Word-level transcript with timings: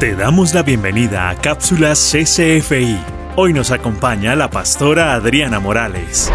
Te 0.00 0.16
damos 0.16 0.54
la 0.54 0.62
bienvenida 0.62 1.28
a 1.28 1.34
Cápsulas 1.34 1.98
CCFI. 2.10 2.98
Hoy 3.36 3.52
nos 3.52 3.70
acompaña 3.70 4.34
la 4.34 4.48
pastora 4.48 5.12
Adriana 5.12 5.60
Morales. 5.60 6.32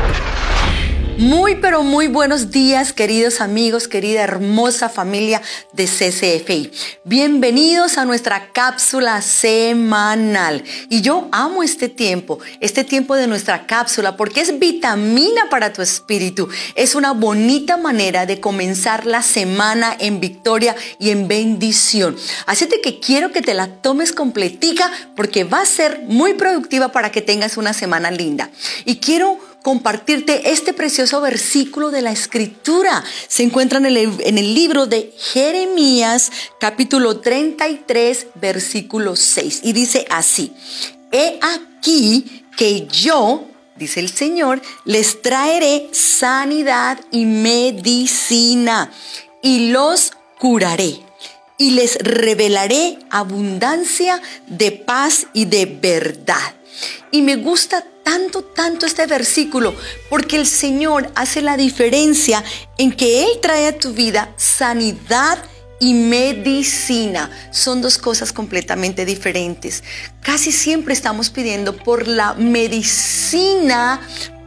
Muy 1.17 1.55
pero 1.55 1.81
muy 1.81 2.07
buenos 2.07 2.51
días 2.51 2.91
queridos 2.91 3.39
amigos, 3.39 3.87
querida 3.87 4.21
hermosa 4.21 4.89
familia 4.89 5.41
de 5.71 5.85
CCFI. 5.85 6.71
Bienvenidos 7.05 7.97
a 7.97 8.03
nuestra 8.03 8.51
cápsula 8.51 9.21
semanal. 9.21 10.61
Y 10.89 10.99
yo 10.99 11.29
amo 11.31 11.63
este 11.63 11.87
tiempo, 11.87 12.39
este 12.59 12.83
tiempo 12.83 13.15
de 13.15 13.27
nuestra 13.27 13.65
cápsula 13.65 14.17
porque 14.17 14.41
es 14.41 14.59
vitamina 14.59 15.49
para 15.49 15.71
tu 15.71 15.81
espíritu. 15.81 16.49
Es 16.75 16.95
una 16.95 17.13
bonita 17.13 17.77
manera 17.77 18.25
de 18.25 18.41
comenzar 18.41 19.05
la 19.05 19.21
semana 19.21 19.95
en 19.97 20.19
victoria 20.19 20.75
y 20.99 21.11
en 21.11 21.29
bendición. 21.29 22.17
Así 22.45 22.67
que 22.67 22.99
quiero 22.99 23.31
que 23.31 23.41
te 23.41 23.53
la 23.53 23.67
tomes 23.67 24.11
completica 24.11 24.91
porque 25.15 25.45
va 25.45 25.61
a 25.61 25.65
ser 25.65 26.01
muy 26.07 26.33
productiva 26.33 26.89
para 26.89 27.13
que 27.13 27.21
tengas 27.21 27.55
una 27.55 27.71
semana 27.71 28.11
linda. 28.11 28.49
Y 28.83 28.97
quiero 28.97 29.39
compartirte 29.65 30.51
este 30.51 30.73
precioso 30.73 31.21
versículo 31.21 31.89
de 31.89 32.03
la 32.03 32.11
escritura. 32.11 33.03
Se 33.27 33.41
encuentra 33.41 33.79
en 33.79 33.87
el, 33.87 34.53
libro 34.53 34.85
de 34.85 35.11
Jeremías 35.17 36.31
capítulo 36.59 37.19
33 37.19 38.27
versículo 38.35 39.15
6 39.15 39.61
y 39.63 39.73
dice 39.73 40.05
así, 40.11 40.53
he 41.11 41.39
aquí 41.41 42.45
que 42.55 42.85
yo, 42.85 43.45
dice 43.75 44.01
el 44.01 44.11
Señor, 44.11 44.61
les 44.83 45.23
traeré 45.23 45.89
sanidad 45.93 46.99
y 47.09 47.25
medicina 47.25 48.91
y 49.41 49.71
los 49.71 50.11
curaré 50.37 51.04
y 51.57 51.71
les 51.71 51.97
revelaré 51.99 52.99
abundancia 53.09 54.21
de 54.47 54.71
paz 54.71 55.27
y 55.33 55.45
de 55.45 55.65
verdad. 55.65 56.55
Y 57.11 57.21
me 57.21 57.37
gusta 57.37 57.83
tanto, 58.03 58.43
tanto 58.43 58.85
este 58.85 59.07
versículo, 59.07 59.73
porque 60.09 60.35
el 60.35 60.45
Señor 60.45 61.11
hace 61.15 61.41
la 61.41 61.57
diferencia 61.57 62.43
en 62.77 62.91
que 62.91 63.23
Él 63.23 63.29
trae 63.41 63.67
a 63.67 63.77
tu 63.77 63.93
vida 63.93 64.33
sanidad 64.37 65.39
y 65.79 65.93
medicina. 65.93 67.29
Son 67.51 67.81
dos 67.81 67.97
cosas 67.97 68.31
completamente 68.31 69.05
diferentes. 69.05 69.83
Casi 70.21 70.51
siempre 70.51 70.93
estamos 70.93 71.29
pidiendo 71.29 71.75
por 71.77 72.07
la 72.07 72.33
medicina 72.33 74.01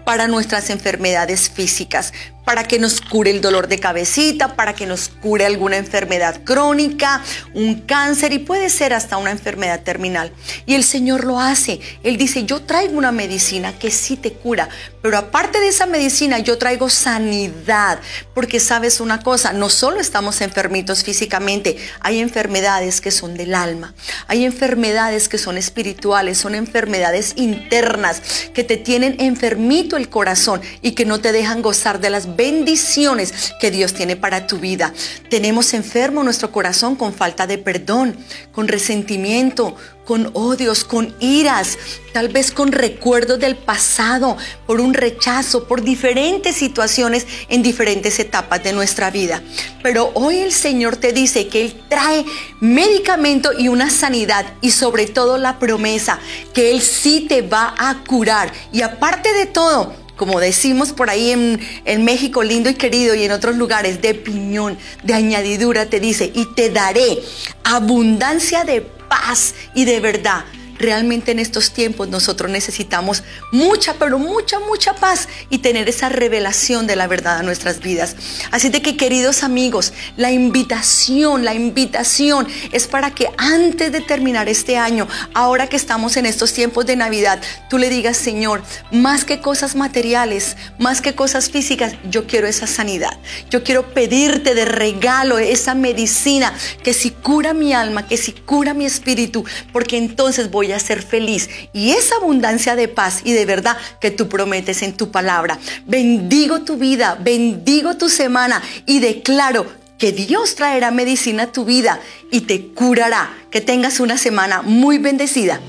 para 0.04 0.26
nuestras 0.26 0.70
enfermedades 0.70 1.50
físicas, 1.50 2.14
para 2.48 2.64
que 2.64 2.78
nos 2.78 3.02
cure 3.02 3.30
el 3.30 3.42
dolor 3.42 3.68
de 3.68 3.78
cabecita, 3.78 4.56
para 4.56 4.74
que 4.74 4.86
nos 4.86 5.10
cure 5.10 5.44
alguna 5.44 5.76
enfermedad 5.76 6.40
crónica, 6.44 7.22
un 7.52 7.82
cáncer 7.82 8.32
y 8.32 8.38
puede 8.38 8.70
ser 8.70 8.94
hasta 8.94 9.18
una 9.18 9.32
enfermedad 9.32 9.82
terminal. 9.82 10.32
Y 10.64 10.74
el 10.74 10.82
Señor 10.82 11.24
lo 11.24 11.40
hace. 11.40 11.78
Él 12.02 12.16
dice, 12.16 12.44
yo 12.44 12.62
traigo 12.62 12.96
una 12.96 13.12
medicina 13.12 13.78
que 13.78 13.90
sí 13.90 14.16
te 14.16 14.32
cura, 14.32 14.70
pero 15.02 15.18
aparte 15.18 15.60
de 15.60 15.68
esa 15.68 15.84
medicina 15.84 16.38
yo 16.38 16.56
traigo 16.56 16.88
sanidad, 16.88 18.00
porque 18.32 18.60
sabes 18.60 19.00
una 19.00 19.20
cosa, 19.20 19.52
no 19.52 19.68
solo 19.68 20.00
estamos 20.00 20.40
enfermitos 20.40 21.04
físicamente, 21.04 21.76
hay 22.00 22.18
enfermedades 22.18 23.02
que 23.02 23.10
son 23.10 23.36
del 23.36 23.54
alma, 23.54 23.92
hay 24.26 24.46
enfermedades 24.46 25.28
que 25.28 25.36
son 25.36 25.58
espirituales, 25.58 26.38
son 26.38 26.54
enfermedades 26.54 27.34
internas 27.36 28.22
que 28.54 28.64
te 28.64 28.78
tienen 28.78 29.16
enfermito 29.20 29.98
el 29.98 30.08
corazón 30.08 30.62
y 30.80 30.92
que 30.92 31.04
no 31.04 31.20
te 31.20 31.32
dejan 31.32 31.60
gozar 31.60 32.00
de 32.00 32.08
las 32.08 32.37
bendiciones 32.38 33.52
que 33.60 33.72
Dios 33.72 33.92
tiene 33.92 34.14
para 34.14 34.46
tu 34.46 34.58
vida. 34.58 34.94
Tenemos 35.28 35.74
enfermo 35.74 36.22
nuestro 36.22 36.52
corazón 36.52 36.94
con 36.94 37.12
falta 37.12 37.48
de 37.48 37.58
perdón, 37.58 38.16
con 38.52 38.68
resentimiento, 38.68 39.74
con 40.04 40.30
odios, 40.32 40.84
con 40.84 41.14
iras, 41.20 41.76
tal 42.14 42.28
vez 42.28 42.52
con 42.52 42.72
recuerdos 42.72 43.40
del 43.40 43.56
pasado, 43.56 44.38
por 44.66 44.80
un 44.80 44.94
rechazo, 44.94 45.66
por 45.68 45.82
diferentes 45.82 46.56
situaciones 46.56 47.26
en 47.48 47.62
diferentes 47.62 48.18
etapas 48.20 48.62
de 48.62 48.72
nuestra 48.72 49.10
vida. 49.10 49.42
Pero 49.82 50.12
hoy 50.14 50.38
el 50.38 50.52
Señor 50.52 50.96
te 50.96 51.12
dice 51.12 51.48
que 51.48 51.62
Él 51.62 51.82
trae 51.90 52.24
medicamento 52.60 53.50
y 53.52 53.68
una 53.68 53.90
sanidad 53.90 54.46
y 54.62 54.70
sobre 54.70 55.06
todo 55.06 55.38
la 55.38 55.58
promesa 55.58 56.20
que 56.54 56.70
Él 56.70 56.80
sí 56.82 57.26
te 57.28 57.42
va 57.42 57.74
a 57.76 58.02
curar. 58.04 58.52
Y 58.72 58.82
aparte 58.82 59.34
de 59.34 59.46
todo, 59.46 60.07
como 60.18 60.40
decimos 60.40 60.92
por 60.92 61.08
ahí 61.08 61.30
en, 61.30 62.04
México 62.04 62.42
lindo 62.42 62.68
y 62.68 62.74
querido 62.74 63.14
y 63.14 63.24
en 63.24 63.32
otros 63.32 63.56
lugares, 63.56 64.02
de 64.02 64.14
piñón, 64.14 64.76
de 65.02 65.14
añadidura, 65.14 65.86
te 65.86 66.00
dice, 66.00 66.30
y 66.34 66.44
te 66.54 66.68
daré 66.68 67.20
abundancia 67.64 68.64
de 68.64 68.82
paz 68.82 69.54
y 69.74 69.86
de 69.86 70.00
verdad 70.00 70.44
realmente 70.78 71.32
en 71.32 71.38
estos 71.38 71.72
tiempos 71.72 72.08
nosotros 72.08 72.50
necesitamos 72.50 73.22
mucha, 73.52 73.94
pero 73.94 74.18
mucha, 74.18 74.58
mucha 74.60 74.94
paz 74.94 75.28
y 75.50 75.58
tener 75.58 75.88
esa 75.88 76.08
revelación 76.08 76.86
de 76.86 76.96
la 76.96 77.06
verdad 77.06 77.38
a 77.38 77.42
nuestras 77.42 77.80
vidas. 77.80 78.16
Así 78.50 78.68
de 78.68 78.82
que 78.82 78.96
queridos 78.96 79.42
amigos, 79.42 79.92
la 80.16 80.30
invitación, 80.30 81.44
la 81.44 81.54
invitación 81.54 82.46
es 82.72 82.86
para 82.86 83.10
que 83.10 83.30
antes 83.36 83.92
de 83.92 84.00
terminar 84.00 84.48
este 84.48 84.76
año, 84.76 85.08
ahora 85.34 85.68
que 85.68 85.76
estamos 85.76 86.16
en 86.16 86.26
estos 86.26 86.52
tiempos 86.52 86.86
de 86.86 86.96
Navidad, 86.96 87.40
tú 87.68 87.78
le 87.78 87.88
digas, 87.88 88.16
Señor, 88.16 88.62
más 88.90 89.24
que 89.24 89.40
cosas 89.40 89.74
materiales, 89.74 90.56
más 90.78 91.00
que 91.00 91.14
cosas 91.14 91.50
físicas, 91.50 91.94
yo 92.10 92.26
quiero 92.26 92.46
esa 92.46 92.66
sanidad. 92.66 93.18
Yo 93.50 93.64
quiero 93.64 93.92
pedirte 93.92 94.54
de 94.54 94.64
regalo 94.64 95.38
esa 95.38 95.74
medicina 95.74 96.52
que 96.82 96.94
si 96.94 97.10
cura 97.10 97.52
mi 97.54 97.72
alma, 97.72 98.06
que 98.06 98.16
si 98.16 98.32
cura 98.32 98.74
mi 98.74 98.84
espíritu, 98.84 99.44
porque 99.72 99.96
entonces 99.96 100.50
voy 100.50 100.67
a 100.76 100.80
ser 100.80 101.02
feliz. 101.02 101.48
Y 101.72 101.90
esa 101.90 102.16
abundancia 102.16 102.76
de 102.76 102.88
paz 102.88 103.20
y 103.24 103.32
de 103.32 103.46
verdad 103.46 103.76
que 104.00 104.10
tú 104.10 104.28
prometes 104.28 104.82
en 104.82 104.96
tu 104.96 105.10
palabra. 105.10 105.58
Bendigo 105.86 106.62
tu 106.62 106.76
vida, 106.76 107.18
bendigo 107.20 107.96
tu 107.96 108.08
semana 108.08 108.62
y 108.86 109.00
declaro 109.00 109.66
que 109.98 110.12
Dios 110.12 110.54
traerá 110.54 110.90
medicina 110.90 111.44
a 111.44 111.52
tu 111.52 111.64
vida 111.64 112.00
y 112.30 112.42
te 112.42 112.68
curará. 112.68 113.30
Que 113.50 113.60
tengas 113.60 114.00
una 114.00 114.18
semana 114.18 114.62
muy 114.62 114.98
bendecida. 114.98 115.60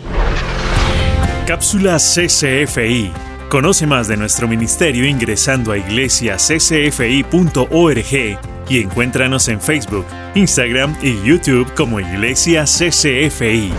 Cápsula 1.48 1.98
CCFI. 1.98 3.12
Conoce 3.50 3.88
más 3.88 4.08
de 4.08 4.16
nuestro 4.16 4.48
ministerio 4.48 5.06
ingresando 5.06 5.72
a 5.72 5.78
iglesiaccfi.org 5.80 8.40
y 8.70 8.80
encuéntranos 8.80 9.48
en 9.48 9.60
Facebook, 9.60 10.06
Instagram 10.36 10.96
y 11.02 11.20
YouTube 11.24 11.74
como 11.74 12.00
Iglesia 12.00 12.66
CCFI. 12.66 13.74